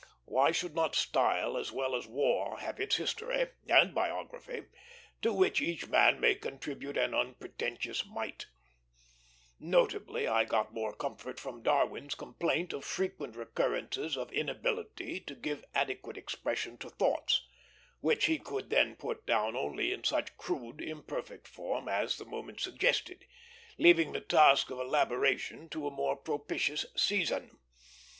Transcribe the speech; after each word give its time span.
Why 0.25 0.51
should 0.51 0.73
not 0.73 0.95
style 0.95 1.55
as 1.55 1.71
well 1.71 1.95
as 1.95 2.07
war 2.07 2.57
have 2.57 2.79
its 2.79 2.95
history 2.95 3.49
and 3.67 3.93
biography, 3.93 4.63
to 5.21 5.31
which 5.31 5.61
each 5.61 5.89
man 5.89 6.19
may 6.19 6.33
contribute 6.33 6.97
an 6.97 7.13
unpretentious 7.13 8.03
mite? 8.03 8.47
Notably, 9.59 10.25
I 10.27 10.43
got 10.43 10.73
much 10.73 10.97
comfort 10.97 11.39
from 11.39 11.61
Darwin's 11.61 12.15
complaint 12.15 12.73
of 12.73 12.83
frequent 12.83 13.35
recurrences 13.35 14.17
of 14.17 14.31
inability 14.33 15.19
to 15.19 15.35
give 15.35 15.63
adequate 15.75 16.17
expression 16.17 16.79
to 16.79 16.89
thoughts, 16.89 17.45
which 17.99 18.25
he 18.25 18.39
could 18.39 18.71
then 18.71 18.95
put 18.95 19.27
down 19.27 19.55
only 19.55 19.93
in 19.93 20.03
such 20.03 20.35
crude, 20.35 20.81
imperfect 20.81 21.47
form 21.47 21.87
as 21.87 22.17
the 22.17 22.25
moment 22.25 22.59
suggested, 22.59 23.23
leaving 23.77 24.13
the 24.13 24.21
task 24.21 24.71
of 24.71 24.79
elaboration 24.79 25.69
to 25.69 25.85
a 25.85 25.91
more 25.91 26.15
propitious 26.15 26.87
season. 26.97 27.59